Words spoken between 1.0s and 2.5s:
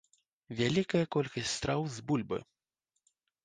колькасць страў з бульбы.